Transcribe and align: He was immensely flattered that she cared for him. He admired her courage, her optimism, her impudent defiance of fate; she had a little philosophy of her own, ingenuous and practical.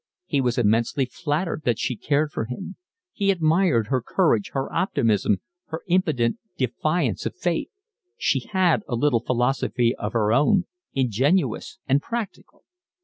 He 0.25 0.41
was 0.41 0.57
immensely 0.57 1.05
flattered 1.05 1.61
that 1.63 1.77
she 1.77 1.95
cared 1.95 2.31
for 2.31 2.45
him. 2.45 2.75
He 3.13 3.29
admired 3.29 3.89
her 3.89 4.01
courage, 4.01 4.49
her 4.55 4.73
optimism, 4.73 5.41
her 5.67 5.83
impudent 5.85 6.39
defiance 6.57 7.27
of 7.27 7.35
fate; 7.37 7.69
she 8.17 8.47
had 8.47 8.81
a 8.87 8.95
little 8.95 9.21
philosophy 9.23 9.93
of 9.95 10.13
her 10.13 10.33
own, 10.33 10.65
ingenuous 10.93 11.77
and 11.87 12.01
practical. 12.01 12.63